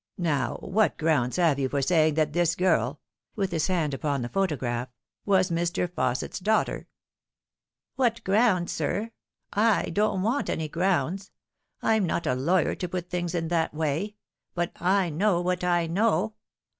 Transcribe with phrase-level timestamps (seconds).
[0.17, 2.99] "Now, what grounds have you for saying that this girl"
[3.35, 4.87] with his hand upon the photograph"
[5.27, 5.87] was Mr.
[5.87, 6.87] Fausset's daughter
[7.97, 9.11] ?""What grounds, sir?
[9.53, 11.29] / don't want any grounds.
[11.83, 14.15] I'm not a lawyer to put things in that way;
[14.55, 16.33] but I know what I know.